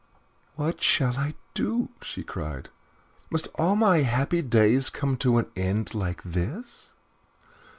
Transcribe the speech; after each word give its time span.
"What 0.55 0.81
shall 0.81 1.15
I 1.15 1.35
do?" 1.53 1.89
she 2.01 2.23
cried. 2.23 2.69
"Must 3.29 3.49
all 3.53 3.75
my 3.75 3.99
happy 3.99 4.41
days 4.41 4.89
come 4.89 5.15
to 5.17 5.37
an 5.37 5.45
end 5.55 5.93
like 5.93 6.23
this?" 6.23 6.93